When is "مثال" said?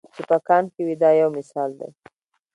1.37-1.69